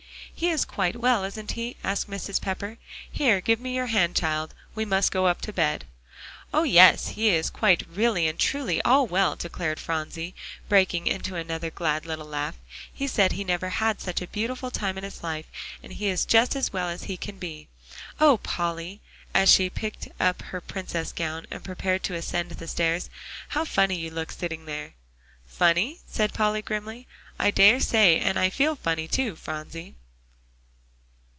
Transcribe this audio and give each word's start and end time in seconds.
"He 0.33 0.49
is 0.49 0.65
quite 0.65 0.95
well, 0.95 1.23
isn't 1.23 1.51
he?" 1.51 1.75
asked 1.83 2.09
Mrs. 2.09 2.41
Pepper. 2.41 2.79
"Here, 3.11 3.41
give 3.41 3.59
me 3.59 3.75
your 3.75 3.85
hand, 3.87 4.15
child; 4.15 4.55
we 4.73 4.85
must 4.85 5.11
get 5.11 5.21
up 5.21 5.39
to 5.41 5.53
bed." 5.53 5.85
"Oh, 6.51 6.63
yes! 6.63 7.09
he 7.09 7.29
is 7.29 7.51
quite 7.51 7.83
really 7.87 8.27
and 8.27 8.39
truly 8.39 8.81
all 8.81 9.05
well," 9.05 9.35
declared 9.35 9.79
Phronsie, 9.79 10.33
breaking 10.67 11.05
into 11.05 11.35
another 11.35 11.69
glad 11.69 12.07
little 12.07 12.25
laugh. 12.25 12.55
"He 12.91 13.05
said 13.05 13.33
he 13.33 13.43
never 13.43 13.69
had 13.69 14.01
such 14.01 14.19
a 14.19 14.25
beautiful 14.25 14.71
time 14.71 14.97
in 14.97 15.03
his 15.03 15.21
life, 15.21 15.45
and 15.83 15.93
he 15.93 16.07
is 16.07 16.25
just 16.25 16.55
as 16.55 16.73
well 16.73 16.89
as 16.89 17.03
he 17.03 17.17
can 17.17 17.37
be. 17.37 17.67
Oh, 18.19 18.37
Polly!" 18.37 18.99
as 19.35 19.47
she 19.51 19.69
picked 19.69 20.07
up 20.19 20.41
her 20.43 20.59
Princess 20.61 21.11
gown 21.11 21.45
and 21.51 21.63
prepared 21.63 22.01
to 22.05 22.15
ascend 22.15 22.49
the 22.49 22.67
stairs, 22.67 23.11
"how 23.49 23.63
funny 23.63 23.99
you 23.99 24.09
look 24.09 24.31
sitting 24.31 24.65
there!" 24.65 24.93
"Funny?" 25.45 25.99
said 26.07 26.33
Polly 26.33 26.63
grimly. 26.63 27.05
"I 27.37 27.51
dare 27.51 27.79
say, 27.79 28.17
and 28.17 28.39
I 28.39 28.49
feel 28.49 28.75
funny 28.75 29.07
too, 29.07 29.35
Phronsie." 29.35 29.97